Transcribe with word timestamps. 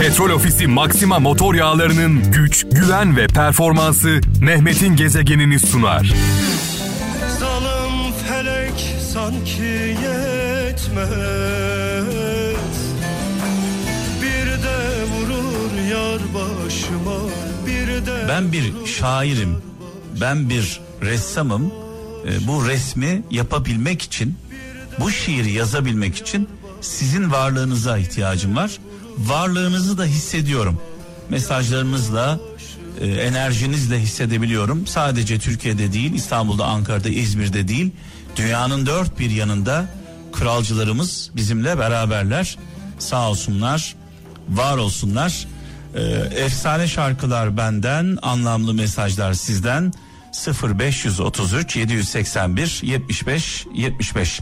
Petrol 0.00 0.30
Ofisi 0.30 0.66
Maxima 0.66 1.18
motor 1.18 1.54
yağlarının 1.54 2.32
güç, 2.32 2.66
güven 2.72 3.16
ve 3.16 3.26
performansı 3.26 4.20
Mehmet'in 4.40 4.96
gezegenini 4.96 5.58
sunar. 5.58 6.14
Zalim 7.40 8.12
felek 8.28 8.94
sanki 9.12 9.96
yetmez 10.02 11.06
Bir 14.22 14.62
de 14.62 15.04
vurur 15.12 15.88
yar 15.90 16.20
başıma 16.34 17.16
Bir 17.66 18.06
de 18.06 18.28
Ben 18.28 18.52
bir 18.52 18.86
şairim, 18.86 19.56
ben 20.20 20.50
bir 20.50 20.80
ressamım. 21.02 21.72
Ee, 22.26 22.46
Bu 22.48 22.68
resmi 22.68 23.22
yapabilmek 23.30 24.02
için, 24.02 24.34
bu 25.00 25.10
şiiri 25.10 25.52
yazabilmek 25.52 26.16
için 26.16 26.48
sizin 26.80 27.30
varlığınıza 27.32 27.98
ihtiyacım 27.98 28.56
var. 28.56 28.78
Varlığınızı 29.18 29.98
da 29.98 30.04
hissediyorum. 30.04 30.80
Mesajlarınızla, 31.30 32.40
e, 33.00 33.06
enerjinizle 33.06 33.98
hissedebiliyorum. 33.98 34.86
Sadece 34.86 35.38
Türkiye'de 35.38 35.92
değil, 35.92 36.14
İstanbul'da, 36.14 36.64
Ankara'da, 36.64 37.08
İzmir'de 37.08 37.68
değil, 37.68 37.90
dünyanın 38.36 38.86
dört 38.86 39.18
bir 39.18 39.30
yanında 39.30 39.86
kralcılarımız 40.32 41.30
bizimle 41.36 41.78
beraberler. 41.78 42.58
Sağ 42.98 43.30
olsunlar, 43.30 43.94
var 44.48 44.76
olsunlar. 44.76 45.46
Ee, 45.94 46.00
efsane 46.44 46.88
şarkılar 46.88 47.56
benden, 47.56 48.18
anlamlı 48.22 48.74
mesajlar 48.74 49.34
sizden. 49.34 49.92
0533 50.78 51.76
781 51.76 52.80
75 52.82 53.66
75. 53.74 54.40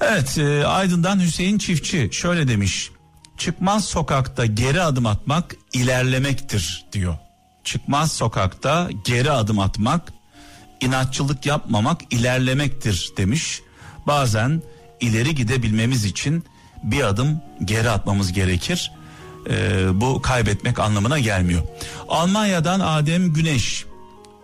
Evet, 0.00 0.38
e, 0.38 0.66
Aydın'dan 0.66 1.20
Hüseyin 1.20 1.58
Çiftçi 1.58 2.08
şöyle 2.12 2.48
demiş. 2.48 2.90
Çıkmaz 3.38 3.84
sokakta 3.84 4.46
geri 4.46 4.82
adım 4.82 5.06
atmak 5.06 5.56
ilerlemektir 5.72 6.84
diyor. 6.92 7.16
Çıkmaz 7.64 8.12
sokakta 8.12 8.88
geri 9.04 9.30
adım 9.30 9.58
atmak, 9.58 10.12
inatçılık 10.80 11.46
yapmamak 11.46 12.00
ilerlemektir 12.10 13.10
demiş. 13.16 13.62
Bazen 14.06 14.62
ileri 15.00 15.34
gidebilmemiz 15.34 16.04
için 16.04 16.44
bir 16.82 17.04
adım 17.04 17.40
geri 17.64 17.90
atmamız 17.90 18.32
gerekir. 18.32 18.92
Ee, 19.50 20.00
bu 20.00 20.22
kaybetmek 20.22 20.78
anlamına 20.78 21.18
gelmiyor. 21.18 21.62
Almanya'dan 22.08 22.80
Adem 22.80 23.32
Güneş 23.32 23.84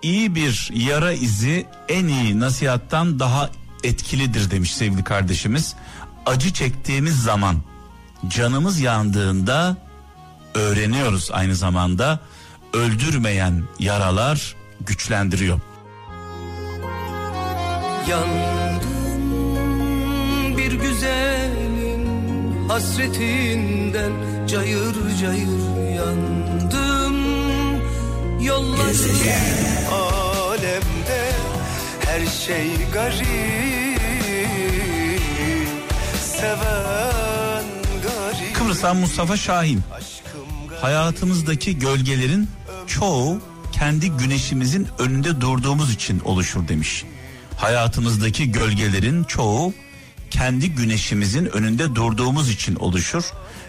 iyi 0.03 0.35
bir 0.35 0.71
yara 0.75 1.13
izi 1.13 1.67
en 1.89 2.07
iyi 2.07 2.41
nasihattan 2.41 3.21
daha 3.21 3.51
etkilidir 3.85 4.51
demiş 4.51 4.75
sevgili 4.75 5.05
kardeşimiz. 5.05 5.75
Acı 6.27 6.53
çektiğimiz 6.53 7.23
zaman 7.23 7.57
canımız 8.29 8.81
yandığında 8.81 9.77
öğreniyoruz 10.55 11.31
aynı 11.33 11.55
zamanda. 11.55 12.21
Öldürmeyen 12.73 13.63
yaralar 13.79 14.57
güçlendiriyor. 14.81 15.61
Yandım 18.09 18.95
bir 20.59 20.73
güzelin 20.73 22.05
hasretinden 22.69 24.13
cayır 24.47 24.95
cayır 25.21 25.95
yandım. 25.97 27.17
Yollar 28.41 28.95
alemde 29.93 31.33
her 32.07 32.27
şey 32.27 32.71
garip. 32.93 34.05
Seven 36.21 36.84
Kıbrıs'tan 38.85 39.01
Mustafa 39.01 39.37
Şahin. 39.37 39.83
Hayatımızdaki 40.81 41.79
gölgelerin 41.79 42.49
çoğu 42.87 43.41
kendi 43.73 44.11
güneşimizin 44.11 44.89
önünde 44.99 45.41
durduğumuz 45.41 45.95
için 45.95 46.21
oluşur 46.21 46.69
demiş. 46.69 47.05
Hayatımızdaki 47.57 48.53
gölgelerin 48.53 49.25
çoğu 49.25 49.75
kendi 50.31 50.71
güneşimizin 50.71 51.47
önünde 51.47 51.95
durduğumuz 51.95 52.51
için 52.51 52.77
oluşur. 52.77 53.25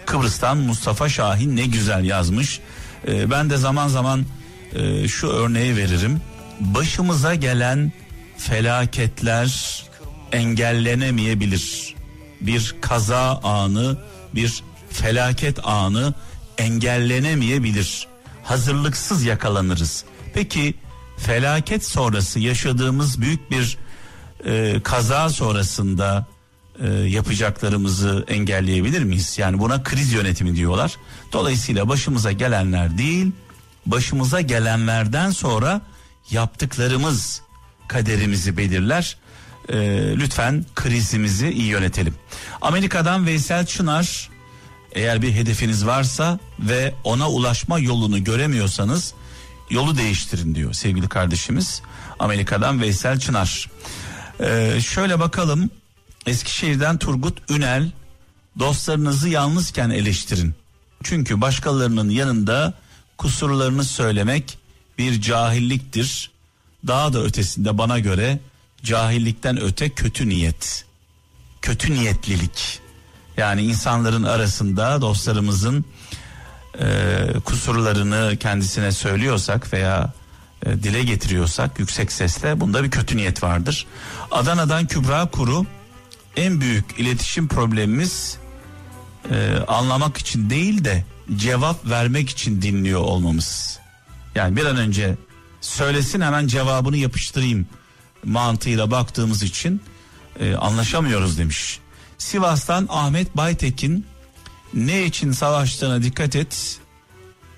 Kıbrıs'tan 0.06 0.58
Mustafa 0.58 1.10
Şahin 1.10 1.56
ne 1.56 1.66
güzel 1.66 2.04
yazmış. 2.04 2.60
Ee, 3.08 3.32
ben 3.32 3.50
de 3.50 3.58
zaman 3.58 3.88
zaman 3.88 4.26
e, 4.74 5.08
şu 5.08 5.28
örneği 5.28 5.78
veririm. 5.78 6.22
Başımıza 6.60 7.36
gelen 7.36 7.92
felaketler 8.38 9.84
engellenemeyebilir. 10.32 11.96
Bir 12.42 12.76
kaza 12.82 13.40
anı, 13.44 13.98
bir 14.36 14.64
felaket 15.06 15.68
anı 15.68 16.14
engellenemeyebilir. 16.58 18.08
Hazırlıksız 18.44 19.24
yakalanırız. 19.24 20.04
Peki 20.34 20.74
felaket 21.18 21.86
sonrası 21.86 22.40
yaşadığımız 22.40 23.22
büyük 23.22 23.52
bir 23.52 23.78
e, 24.46 24.82
kaza 24.84 25.30
sonrasında 25.30 26.26
e, 26.80 26.88
yapacaklarımızı 26.90 28.26
engelleyebilir 28.28 29.04
miyiz? 29.04 29.38
Yani 29.40 29.60
buna 29.60 29.84
kriz 29.84 30.14
yönetimi 30.14 30.56
diyorlar. 30.56 30.98
Dolayısıyla 31.34 31.90
başımıza 31.90 32.32
gelenler 32.32 32.98
değil, 32.98 33.32
başımıza 33.86 34.42
gelenlerden 34.42 35.30
sonra 35.30 35.82
yaptıklarımız 36.32 37.42
kaderimizi 37.88 38.58
belirler. 38.58 39.18
E, 39.70 39.78
lütfen 40.18 40.66
krizimizi 40.76 41.50
iyi 41.50 41.68
yönetelim. 41.68 42.16
Amerika'dan 42.62 43.26
Veysel 43.26 43.66
Çınar 43.66 44.35
eğer 44.96 45.22
bir 45.22 45.34
hedefiniz 45.34 45.86
varsa 45.86 46.40
ve 46.60 46.94
ona 47.04 47.30
ulaşma 47.30 47.80
yolunu 47.80 48.24
göremiyorsanız 48.24 49.14
yolu 49.70 49.98
değiştirin 49.98 50.56
diyor 50.56 50.74
sevgili 50.74 51.10
kardeşimiz. 51.10 51.82
Amerika'dan 52.20 52.82
Veysel 52.82 53.20
Çınar. 53.20 53.70
Ee, 54.40 54.82
şöyle 54.82 55.20
bakalım 55.20 55.70
Eskişehir'den 56.26 56.98
Turgut 56.98 57.52
Ünel 57.52 57.92
dostlarınızı 58.60 59.30
yalnızken 59.30 59.90
eleştirin. 59.90 60.56
Çünkü 61.04 61.42
başkalarının 61.42 62.10
yanında 62.10 62.74
kusurlarını 63.18 63.84
söylemek 63.84 64.58
bir 64.98 65.22
cahilliktir. 65.22 66.32
Daha 66.88 67.14
da 67.14 67.24
ötesinde 67.24 67.78
bana 67.78 68.00
göre 68.00 68.40
cahillikten 68.84 69.62
öte 69.62 69.90
kötü 69.90 70.30
niyet. 70.30 70.86
Kötü 71.62 71.94
niyetlilik. 71.94 72.85
Yani 73.38 73.62
insanların 73.62 74.24
arasında 74.24 75.02
dostlarımızın 75.02 75.86
e, 76.80 76.86
kusurlarını 77.46 78.38
kendisine 78.40 78.92
söylüyorsak 78.92 79.74
veya 79.74 80.14
e, 80.66 80.84
dile 80.84 81.04
getiriyorsak 81.04 81.80
yüksek 81.80 82.12
sesle 82.12 82.60
bunda 82.60 82.84
bir 82.84 82.92
kötü 82.92 83.18
niyet 83.18 83.44
vardır. 83.44 83.86
Adana'dan 84.32 84.88
Kübra 84.88 85.26
Kuru 85.26 85.66
en 86.36 86.62
büyük 86.62 87.00
iletişim 87.00 87.48
problemimiz 87.48 88.38
e, 89.32 89.58
anlamak 89.68 90.18
için 90.18 90.50
değil 90.50 90.86
de 90.86 91.06
cevap 91.36 91.90
vermek 91.90 92.30
için 92.30 92.62
dinliyor 92.62 93.02
olmamız. 93.02 93.80
Yani 94.36 94.56
bir 94.56 94.66
an 94.66 94.78
önce 94.78 95.16
söylesin 95.62 96.22
hemen 96.22 96.48
cevabını 96.48 96.98
yapıştırayım 96.98 97.68
mantığıyla 98.24 98.92
baktığımız 98.92 99.44
için 99.44 99.82
e, 100.40 100.56
anlaşamıyoruz 100.56 101.38
demiş. 101.38 101.80
Sivas'tan 102.18 102.88
Ahmet 102.90 103.38
Baytekin 103.38 104.06
ne 104.74 105.06
için 105.06 105.32
savaştığına 105.32 106.04
dikkat 106.04 106.36
et. 106.36 106.80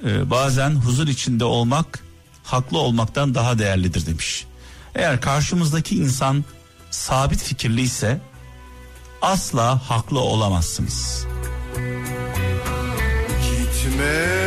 Ee, 0.05 0.29
bazen 0.29 0.71
huzur 0.71 1.07
içinde 1.07 1.43
olmak 1.43 2.03
haklı 2.43 2.77
olmaktan 2.77 3.35
daha 3.35 3.59
değerlidir 3.59 4.05
demiş. 4.05 4.45
Eğer 4.95 5.21
karşımızdaki 5.21 5.95
insan 5.95 6.45
sabit 6.91 7.43
fikirliyse 7.43 8.21
asla 9.21 9.89
haklı 9.89 10.19
olamazsınız. 10.19 11.25
Gitme, 13.41 14.46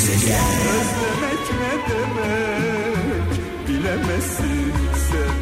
Özlemek 0.00 1.44
ne 1.60 1.72
demek 1.90 3.30
bilemezsin 3.68 4.72
sen. 5.10 5.36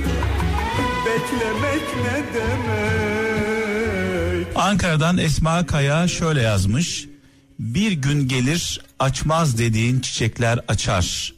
Beklemek 1.06 1.86
ne 2.04 2.16
demek? 2.34 4.46
Ankara'dan 4.56 5.18
Esma 5.18 5.66
Kaya 5.66 6.08
şöyle 6.08 6.42
yazmış. 6.42 7.06
Bir 7.58 7.92
gün 7.92 8.28
gelir 8.28 8.80
açmaz 8.98 9.58
dediğin 9.58 10.00
çiçekler 10.00 10.60
açar. 10.68 11.34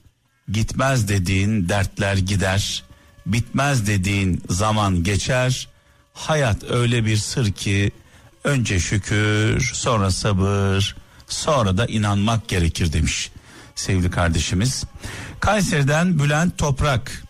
Gitmez 0.48 1.08
dediğin 1.08 1.68
dertler 1.68 2.16
gider. 2.16 2.82
Bitmez 3.26 3.86
dediğin 3.86 4.42
zaman 4.48 5.04
geçer. 5.04 5.68
Hayat 6.12 6.70
öyle 6.70 7.04
bir 7.04 7.16
sır 7.16 7.52
ki 7.52 7.90
önce 8.44 8.80
şükür, 8.80 9.70
sonra 9.74 10.10
sabır, 10.10 10.96
sonra 11.32 11.76
da 11.76 11.86
inanmak 11.86 12.48
gerekir 12.48 12.92
demiş 12.92 13.30
sevgili 13.80 14.10
kardeşimiz. 14.10 14.84
Kayseri'den 15.40 16.18
Bülent 16.18 16.58
Toprak. 16.58 17.22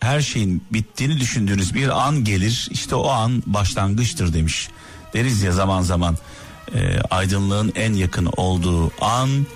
Her 0.00 0.20
şeyin 0.20 0.64
bittiğini 0.70 1.20
düşündüğünüz 1.20 1.74
bir 1.74 2.06
an 2.06 2.24
gelir. 2.24 2.68
İşte 2.70 2.94
o 2.94 3.08
an 3.08 3.42
başlangıçtır 3.46 4.32
demiş. 4.32 4.68
Deriz 5.14 5.42
ya 5.42 5.52
zaman 5.52 5.82
zaman 5.82 6.16
e, 6.74 7.00
aydınlığın 7.10 7.72
en 7.74 7.92
yakın 7.92 8.28
olduğu 8.36 9.04
an 9.04 9.46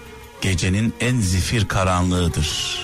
gecenin 0.40 0.94
en 1.00 1.20
zifir 1.20 1.68
karanlığıdır. 1.68 2.80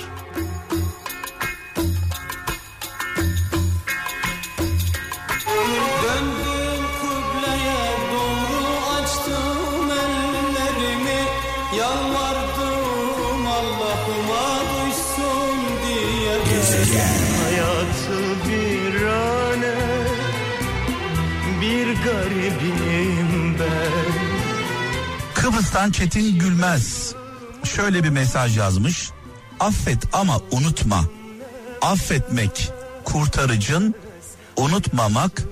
Diye 16.85 17.07
Hayatı 17.45 18.49
bir 18.49 19.03
ane 19.03 19.75
Bir 21.61 21.87
garibim 22.05 23.59
ben 23.61 24.23
Kıbrıs'tan 25.35 25.91
Çetin 25.91 26.39
Gülmez 26.39 27.15
şöyle 27.65 28.05
bir 28.05 28.09
mesaj 28.09 28.59
yazmış. 28.59 29.11
Affet 29.61 29.99
ama 30.13 30.41
unutma. 30.51 31.05
Affetmek 31.83 32.71
kurtarıcın, 33.05 33.95
unutmamak 34.57 35.43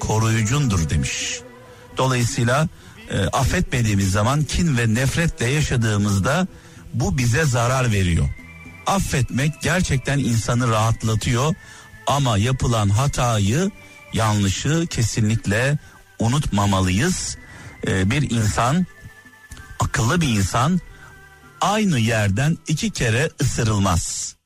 koruyucundur 0.00 0.90
demiş. 0.90 1.40
Dolayısıyla 1.96 2.68
e, 3.10 3.18
affetmediğimiz 3.18 4.12
zaman 4.12 4.44
kin 4.44 4.78
ve 4.78 4.94
nefretle 4.94 5.46
yaşadığımızda 5.46 6.46
bu 6.94 7.18
bize 7.18 7.44
zarar 7.44 7.92
veriyor. 7.92 8.28
Affetmek 8.90 9.60
gerçekten 9.60 10.18
insanı 10.18 10.68
rahatlatıyor 10.68 11.54
ama 12.06 12.38
yapılan 12.38 12.88
hatayı, 12.88 13.70
yanlışı 14.12 14.86
kesinlikle 14.90 15.78
unutmamalıyız. 16.18 17.36
E, 17.86 18.10
bir 18.10 18.30
insan 18.30 18.86
akıllı 19.80 20.20
bir 20.20 20.28
insan 20.28 20.80
aynı 21.60 21.98
yerden 21.98 22.58
iki 22.68 22.90
kere 22.90 23.30
ısırılmaz. 23.42 24.36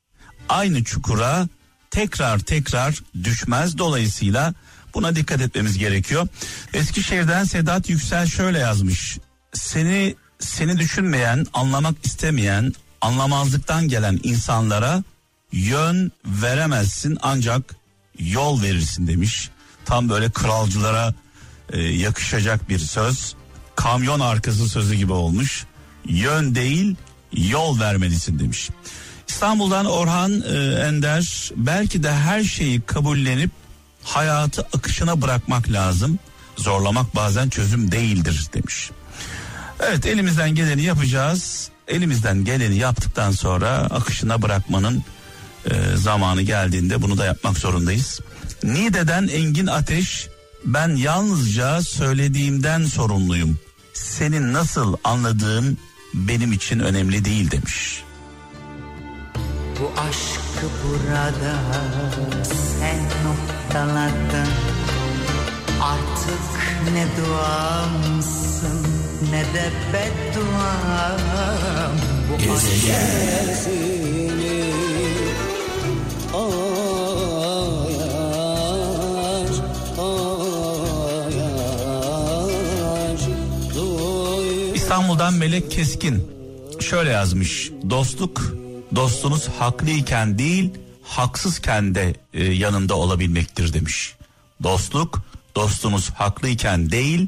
Aynı 0.48 0.84
çukura 0.84 1.48
tekrar 1.90 2.38
tekrar 2.38 3.00
düşmez. 3.24 3.78
Dolayısıyla 3.78 4.54
buna 4.94 5.16
dikkat 5.16 5.40
etmemiz 5.40 5.78
gerekiyor. 5.78 6.28
Eskişehir'den 6.74 7.44
Sedat 7.44 7.90
Yüksel 7.90 8.26
şöyle 8.26 8.58
yazmış. 8.58 9.18
Seni 9.52 10.14
seni 10.38 10.78
düşünmeyen, 10.78 11.46
anlamak 11.54 12.06
istemeyen, 12.06 12.72
anlamazlıktan 13.04 13.88
gelen 13.88 14.20
insanlara 14.22 15.02
yön 15.52 16.12
veremezsin 16.26 17.18
ancak 17.22 17.76
yol 18.18 18.62
verirsin 18.62 19.06
demiş. 19.06 19.50
Tam 19.84 20.08
böyle 20.08 20.30
kralcılara 20.30 21.14
e, 21.72 21.80
yakışacak 21.82 22.68
bir 22.68 22.78
söz. 22.78 23.34
Kamyon 23.76 24.20
arkası 24.20 24.68
sözü 24.68 24.94
gibi 24.94 25.12
olmuş. 25.12 25.66
Yön 26.08 26.54
değil 26.54 26.96
yol 27.32 27.80
vermelisin 27.80 28.38
demiş. 28.38 28.70
İstanbul'dan 29.28 29.86
Orhan 29.86 30.40
e, 30.40 30.56
Ender 30.88 31.50
belki 31.56 32.02
de 32.02 32.12
her 32.12 32.44
şeyi 32.44 32.80
kabullenip 32.80 33.50
hayatı 34.02 34.62
akışına 34.62 35.22
bırakmak 35.22 35.70
lazım. 35.70 36.18
Zorlamak 36.56 37.16
bazen 37.16 37.48
çözüm 37.48 37.92
değildir 37.92 38.46
demiş. 38.54 38.90
Evet 39.80 40.06
elimizden 40.06 40.54
geleni 40.54 40.82
yapacağız. 40.82 41.73
Elimizden 41.88 42.44
geleni 42.44 42.76
yaptıktan 42.76 43.30
sonra 43.30 43.70
akışına 43.70 44.42
bırakmanın 44.42 45.04
e, 45.70 45.96
zamanı 45.96 46.42
geldiğinde 46.42 47.02
bunu 47.02 47.18
da 47.18 47.24
yapmak 47.24 47.58
zorundayız. 47.58 48.20
Nide'den 48.62 49.28
Engin 49.28 49.66
Ateş 49.66 50.28
ben 50.64 50.88
yalnızca 50.96 51.82
söylediğimden 51.82 52.84
sorumluyum. 52.84 53.58
Senin 53.92 54.52
nasıl 54.52 54.96
anladığın 55.04 55.78
benim 56.14 56.52
için 56.52 56.78
önemli 56.78 57.24
değil 57.24 57.50
demiş. 57.50 58.02
Bu 59.80 60.00
aşkı 60.00 60.66
burada 60.84 61.58
sen 62.80 62.98
noktaladın 63.24 64.48
Artık 65.84 66.40
ne 66.94 67.06
duamsın 67.16 69.03
ne 69.30 69.44
de 69.54 69.72
bedduam 69.92 71.20
Bu 72.48 72.52
aşk 72.52 72.74
İstanbul'dan 84.74 85.34
Melek 85.34 85.70
Keskin 85.70 86.26
şöyle 86.80 87.10
yazmış. 87.10 87.70
Dostluk 87.90 88.54
dostunuz 88.96 89.48
haklıyken 89.58 90.38
değil 90.38 90.70
haksızken 91.02 91.94
de 91.94 92.14
e, 92.34 92.44
yanında 92.44 92.94
olabilmektir 92.94 93.72
demiş. 93.72 94.14
Dostluk 94.62 95.22
dostunuz 95.54 96.10
haklıyken 96.10 96.90
değil 96.90 97.26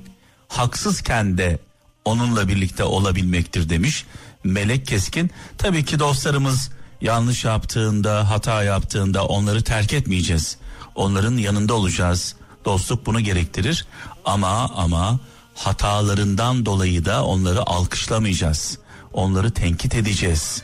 haksızken 0.49 1.39
de 1.39 1.59
onunla 2.07 2.49
birlikte 2.49 2.85
olabilmektir 2.85 3.69
demiş. 3.69 4.05
Melek 4.45 4.87
Keskin 4.87 5.31
tabii 5.59 5.85
ki 5.85 5.99
dostlarımız 5.99 6.71
yanlış 7.01 7.45
yaptığında 7.45 8.31
hata 8.31 8.63
yaptığında 8.63 9.27
onları 9.27 9.63
terk 9.63 9.93
etmeyeceğiz. 9.93 10.57
Onların 10.95 11.37
yanında 11.37 11.75
olacağız. 11.75 12.35
Dostluk 12.65 13.07
bunu 13.07 13.21
gerektirir 13.21 13.87
ama 14.25 14.71
ama 14.77 15.21
hatalarından 15.55 16.67
dolayı 16.67 17.05
da 17.05 17.25
onları 17.25 17.63
alkışlamayacağız. 17.67 18.79
Onları 19.13 19.51
tenkit 19.51 19.95
edeceğiz. 19.95 20.63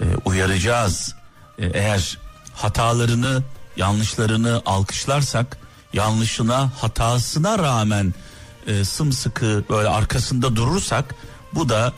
e, 0.00 0.04
uyaracağız. 0.24 1.14
E, 1.58 1.66
eğer 1.66 2.18
hatalarını, 2.54 3.42
yanlışlarını 3.76 4.62
alkışlarsak, 4.66 5.58
yanlışına, 5.92 6.72
hatasına 6.80 7.58
rağmen 7.58 8.14
e, 8.66 8.84
sımsıkı 8.84 9.64
böyle 9.70 9.88
arkasında 9.88 10.56
durursak 10.56 11.14
bu 11.54 11.68
da 11.68 11.92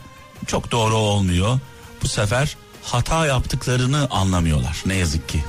çok 0.47 0.71
doğru 0.71 0.95
olmuyor. 0.95 1.59
Bu 2.03 2.07
sefer 2.07 2.57
hata 2.83 3.25
yaptıklarını 3.25 4.07
anlamıyorlar 4.09 4.83
ne 4.85 4.95
yazık 4.95 5.29
ki. 5.29 5.43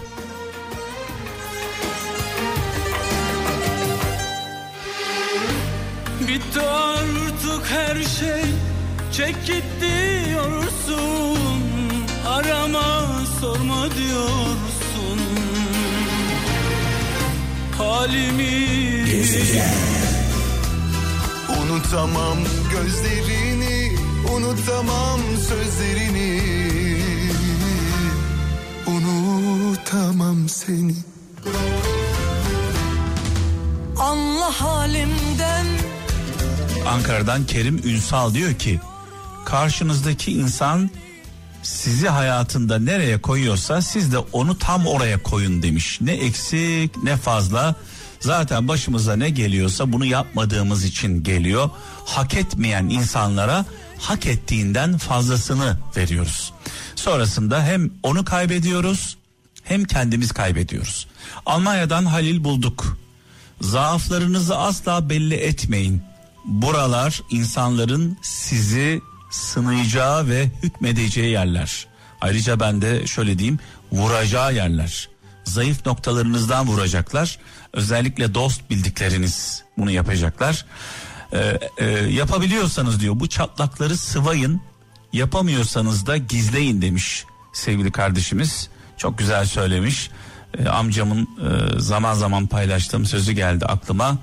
Bitti 6.28 6.60
artık 6.60 7.70
her 7.70 7.94
şey 7.94 8.44
Çek 9.12 9.46
git 9.46 9.64
diyorsun 9.80 11.38
Arama 12.26 13.06
sorma 13.40 13.90
diyorsun 13.90 15.20
Halimi 17.78 18.68
Unutamam 21.78 22.38
gözlerini 22.72 23.96
Unutamam 24.36 25.20
sözlerini. 25.48 26.42
Unutamam 28.86 30.48
seni. 30.48 30.94
Anla 33.98 34.60
halimden. 34.60 35.66
Ankara'dan 36.86 37.46
Kerim 37.46 37.80
Ünsal 37.84 38.34
diyor 38.34 38.54
ki 38.54 38.80
karşınızdaki 39.44 40.32
insan 40.32 40.90
sizi 41.62 42.08
hayatında 42.08 42.78
nereye 42.78 43.20
koyuyorsa 43.20 43.82
siz 43.82 44.12
de 44.12 44.18
onu 44.18 44.58
tam 44.58 44.86
oraya 44.86 45.22
koyun 45.22 45.62
demiş. 45.62 45.98
Ne 46.00 46.12
eksik 46.12 47.02
ne 47.02 47.16
fazla. 47.16 47.74
Zaten 48.20 48.68
başımıza 48.68 49.16
ne 49.16 49.30
geliyorsa 49.30 49.92
bunu 49.92 50.04
yapmadığımız 50.04 50.84
için 50.84 51.22
geliyor. 51.22 51.70
Hak 52.06 52.34
etmeyen 52.34 52.84
insanlara 52.84 53.64
hak 53.98 54.26
ettiğinden 54.26 54.98
fazlasını 54.98 55.78
veriyoruz. 55.96 56.52
Sonrasında 56.96 57.64
hem 57.64 57.90
onu 58.02 58.24
kaybediyoruz 58.24 59.16
hem 59.64 59.84
kendimiz 59.84 60.32
kaybediyoruz. 60.32 61.06
Almanya'dan 61.46 62.04
Halil 62.04 62.44
bulduk. 62.44 62.98
Zaaflarınızı 63.60 64.56
asla 64.58 65.10
belli 65.10 65.34
etmeyin. 65.34 66.02
Buralar 66.44 67.22
insanların 67.30 68.18
sizi 68.22 69.00
sınayacağı 69.30 70.28
ve 70.28 70.50
hükmedeceği 70.62 71.30
yerler. 71.30 71.86
Ayrıca 72.20 72.60
ben 72.60 72.82
de 72.82 73.06
şöyle 73.06 73.38
diyeyim 73.38 73.58
vuracağı 73.92 74.54
yerler. 74.54 75.08
Zayıf 75.44 75.86
noktalarınızdan 75.86 76.66
vuracaklar. 76.66 77.38
Özellikle 77.72 78.34
dost 78.34 78.70
bildikleriniz 78.70 79.64
bunu 79.78 79.90
yapacaklar. 79.90 80.66
Ee, 81.32 81.58
e, 81.78 81.86
yapabiliyorsanız 81.90 83.00
diyor 83.00 83.20
bu 83.20 83.28
çatlakları 83.28 83.96
sıvayın. 83.96 84.60
Yapamıyorsanız 85.12 86.06
da 86.06 86.16
gizleyin 86.16 86.82
demiş 86.82 87.24
sevgili 87.52 87.92
kardeşimiz. 87.92 88.68
Çok 88.96 89.18
güzel 89.18 89.46
söylemiş. 89.46 90.10
E, 90.58 90.68
amcamın 90.68 91.22
e, 91.22 91.80
zaman 91.80 92.14
zaman 92.14 92.46
paylaştığım 92.46 93.06
sözü 93.06 93.32
geldi 93.32 93.66
aklıma. 93.66 94.18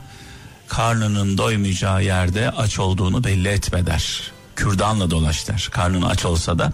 Karnının 0.67 1.37
doymayacağı 1.37 2.03
yerde 2.03 2.51
aç 2.51 2.79
olduğunu 2.79 3.23
belli 3.23 3.47
etme 3.47 3.85
der. 3.85 4.31
Kürdanla 4.55 5.11
dolaş 5.11 5.47
der. 5.47 5.69
Karnın 5.71 6.01
aç 6.01 6.25
olsa 6.25 6.59
da. 6.59 6.73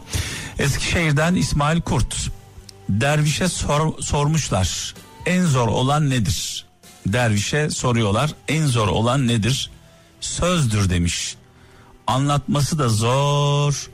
Eskişehir'den 0.59 1.35
İsmail 1.35 1.81
Kurt. 1.81 2.15
Dervişe 2.89 3.47
sor, 3.47 4.01
sormuşlar. 4.01 4.95
En 5.25 5.45
zor 5.45 5.67
olan 5.67 6.09
nedir? 6.09 6.65
Dervişe 7.07 7.69
soruyorlar. 7.69 8.31
En 8.47 8.65
zor 8.65 8.87
olan 8.87 9.27
nedir? 9.27 9.71
Sözdür 10.21 10.89
demiş. 10.89 11.35
Anlatması 12.07 12.79
da 12.79 12.89
zor, 12.89 13.89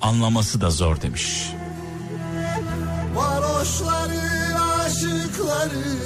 anlaması 0.00 0.60
da 0.60 0.70
zor 0.70 1.02
demiş. 1.02 1.26
Varoşları 3.14 4.20
aşıkları 4.84 6.05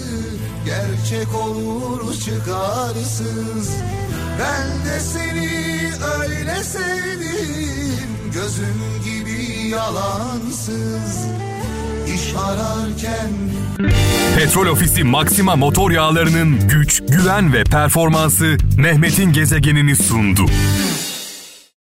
gerçek 0.64 1.34
olur 1.34 2.14
çıkarsız. 2.14 3.70
Ben 4.40 4.84
de 4.86 5.00
seni 5.00 5.50
öyle 6.20 6.64
sevdim. 6.64 8.08
Gözüm 8.34 8.82
gibi 9.04 9.68
yalansız. 9.68 11.26
İş 12.14 12.34
ararken 12.36 13.30
Petrol 14.36 14.66
Ofisi 14.66 15.04
Maxima 15.04 15.56
motor 15.56 15.90
yağlarının 15.90 16.68
güç, 16.68 17.02
güven 17.08 17.52
ve 17.52 17.64
performansı 17.64 18.56
Mehmet'in 18.78 19.32
gezegenini 19.32 19.96
sundu. 19.96 20.46